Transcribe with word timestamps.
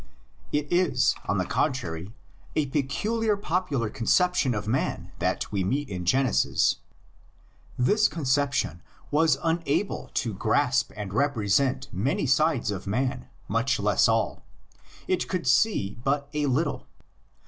It 0.51 0.73
is, 0.73 1.13
on 1.27 1.37
the 1.37 1.45
contrary, 1.45 2.11
a 2.55 2.65
peculiar 2.65 3.37
popular 3.37 3.87
concep 3.91 4.33
tion 4.33 4.55
of 4.55 4.67
man 4.67 5.11
that 5.19 5.51
we 5.51 5.63
meet 5.63 5.89
in 5.89 6.05
Genesis. 6.05 6.77
This 7.77 8.09
concep 8.09 8.51
tion 8.51 8.81
was 9.11 9.37
unable 9.43 10.09
to 10.15 10.33
grasp 10.33 10.91
and 10.95 11.13
represent 11.13 11.87
many 11.91 12.25
sides 12.25 12.71
of 12.71 12.87
man, 12.87 13.29
much 13.47 13.79
less 13.79 14.07
all; 14.07 14.43
it 15.07 15.27
could 15.29 15.45
see 15.45 15.99
but 16.03 16.27
a 16.33 16.47
little. 16.47 16.87